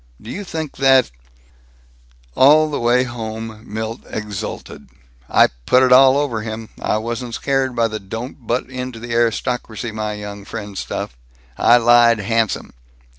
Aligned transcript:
Do 0.19 0.31
you 0.31 0.43
think 0.43 0.77
that" 0.77 1.11
All 2.35 2.71
the 2.71 2.79
way 2.79 3.03
home 3.03 3.61
Milt 3.71 4.01
exulted, 4.09 4.89
"I 5.29 5.49
put 5.67 5.83
it 5.83 5.91
all 5.93 6.17
over 6.17 6.41
him. 6.41 6.69
I 6.81 6.97
wasn't 6.97 7.35
scared 7.35 7.75
by 7.75 7.87
the 7.87 7.99
'Don't 7.99 8.47
butt 8.47 8.67
into 8.67 8.97
the 8.99 9.11
aristocracy, 9.13 9.91
my 9.91 10.13
young 10.13 10.43
friend' 10.43 10.75
stuff. 10.75 11.15
I 11.55 11.77
lied 11.77 12.17
handsome. 12.17 12.73